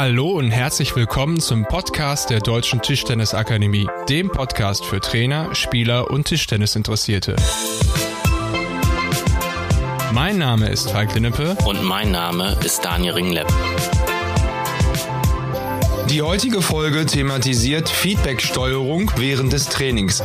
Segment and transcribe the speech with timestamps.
[0.00, 6.24] Hallo und herzlich willkommen zum Podcast der Deutschen Tischtennisakademie, dem Podcast für Trainer, Spieler und
[6.24, 7.36] Tischtennisinteressierte.
[10.14, 13.52] Mein Name ist Falk Linnepe und mein Name ist Daniel Ringlepp.
[16.08, 20.22] Die heutige Folge thematisiert Feedbacksteuerung während des Trainings.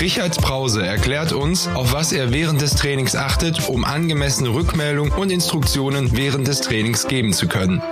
[0.00, 5.30] Richard Brause erklärt uns, auf was er während des Trainings achtet, um angemessene Rückmeldung und
[5.30, 7.82] Instruktionen während des Trainings geben zu können.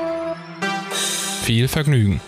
[1.43, 2.23] Viel Vergnügen.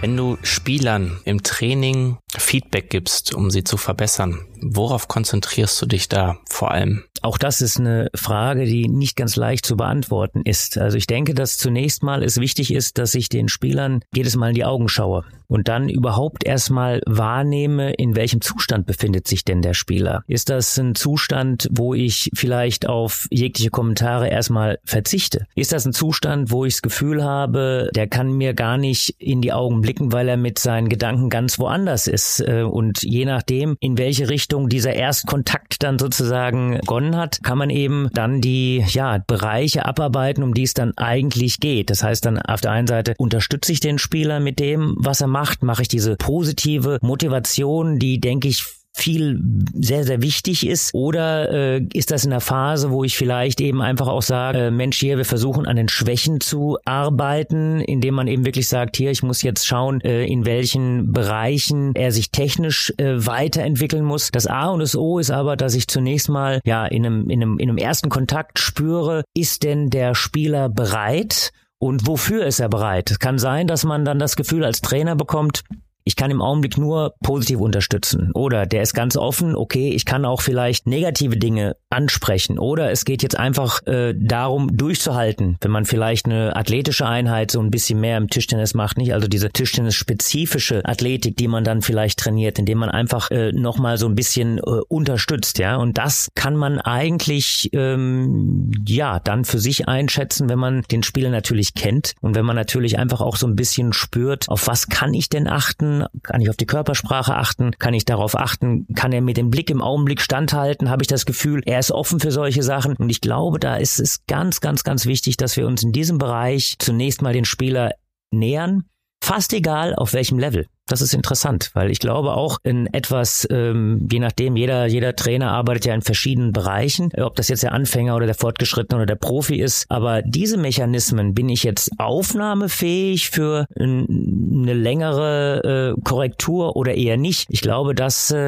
[0.00, 6.08] Wenn du Spielern im Training Feedback gibst, um sie zu verbessern, worauf konzentrierst du dich
[6.08, 7.04] da vor allem?
[7.22, 10.76] Auch das ist eine Frage, die nicht ganz leicht zu beantworten ist.
[10.76, 14.48] Also ich denke, dass zunächst mal es wichtig ist, dass ich den Spielern jedes Mal
[14.48, 19.62] in die Augen schaue und dann überhaupt erstmal wahrnehme, in welchem Zustand befindet sich denn
[19.62, 20.22] der Spieler.
[20.26, 25.46] Ist das ein Zustand, wo ich vielleicht auf jegliche Kommentare erstmal verzichte?
[25.56, 29.42] Ist das ein Zustand, wo ich das Gefühl habe, der kann mir gar nicht in
[29.42, 32.40] die Augen blicken, weil er mit seinen Gedanken ganz woanders ist?
[32.40, 37.70] Äh, und je nachdem, in welche Richtung dieser Erstkontakt dann sozusagen begonnen hat, kann man
[37.70, 41.90] eben dann die ja, Bereiche abarbeiten, um die es dann eigentlich geht.
[41.90, 45.26] Das heißt dann auf der einen Seite unterstütze ich den Spieler mit dem, was er
[45.26, 49.40] macht, mache ich diese positive Motivation, die denke ich viel
[49.74, 50.92] sehr, sehr wichtig ist?
[50.94, 54.70] Oder äh, ist das in der Phase, wo ich vielleicht eben einfach auch sage, äh,
[54.70, 59.10] Mensch, hier, wir versuchen an den Schwächen zu arbeiten, indem man eben wirklich sagt, hier,
[59.10, 64.30] ich muss jetzt schauen, äh, in welchen Bereichen er sich technisch äh, weiterentwickeln muss.
[64.32, 67.42] Das A und das O ist aber, dass ich zunächst mal ja in einem, in
[67.42, 71.52] einem, in einem ersten Kontakt spüre, ist denn der Spieler bereit?
[71.82, 73.10] Und wofür ist er bereit?
[73.10, 75.64] Es kann sein, dass man dann das Gefühl als Trainer bekommt,
[76.10, 78.32] ich kann im Augenblick nur positiv unterstützen.
[78.34, 82.58] Oder der ist ganz offen, okay, ich kann auch vielleicht negative Dinge ansprechen.
[82.58, 87.60] Oder es geht jetzt einfach äh, darum, durchzuhalten, wenn man vielleicht eine athletische Einheit so
[87.60, 89.14] ein bisschen mehr im Tischtennis macht, nicht?
[89.14, 94.08] Also diese Tischtennis-spezifische Athletik, die man dann vielleicht trainiert, indem man einfach äh, nochmal so
[94.08, 95.76] ein bisschen äh, unterstützt, ja.
[95.76, 101.30] Und das kann man eigentlich ähm, ja dann für sich einschätzen, wenn man den Spieler
[101.30, 105.14] natürlich kennt und wenn man natürlich einfach auch so ein bisschen spürt, auf was kann
[105.14, 107.72] ich denn achten, kann ich auf die Körpersprache achten?
[107.78, 108.86] Kann ich darauf achten?
[108.94, 110.90] Kann er mit dem Blick im Augenblick standhalten?
[110.90, 112.96] Habe ich das Gefühl, er ist offen für solche Sachen?
[112.96, 116.18] Und ich glaube, da ist es ganz, ganz, ganz wichtig, dass wir uns in diesem
[116.18, 117.92] Bereich zunächst mal den Spieler
[118.30, 118.84] nähern.
[119.30, 120.66] Fast egal auf welchem Level.
[120.88, 125.52] Das ist interessant, weil ich glaube auch in etwas, ähm, je nachdem, jeder, jeder Trainer
[125.52, 129.14] arbeitet ja in verschiedenen Bereichen, ob das jetzt der Anfänger oder der Fortgeschrittene oder der
[129.14, 129.86] Profi ist.
[129.88, 137.46] Aber diese Mechanismen, bin ich jetzt aufnahmefähig für eine längere äh, Korrektur oder eher nicht?
[137.50, 138.40] Ich glaube, das äh,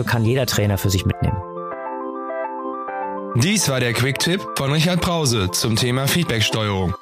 [0.00, 1.36] äh, kann jeder Trainer für sich mitnehmen.
[3.42, 6.94] Dies war der Quick-Tipp von Richard Brause zum Thema Feedbacksteuerung.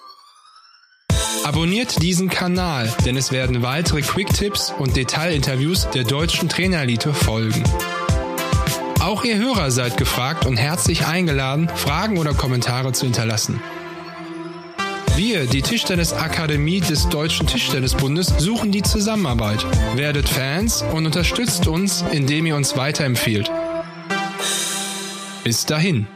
[1.46, 7.62] Abonniert diesen Kanal, denn es werden weitere Quick-Tipps und Detailinterviews der deutschen Trainerelite folgen.
[8.98, 13.62] Auch ihr Hörer seid gefragt und herzlich eingeladen, Fragen oder Kommentare zu hinterlassen.
[15.14, 19.64] Wir, die Tischtennisakademie des Deutschen Tischtennisbundes, suchen die Zusammenarbeit.
[19.94, 23.52] Werdet Fans und unterstützt uns, indem ihr uns weiterempfiehlt.
[25.44, 26.08] Bis dahin.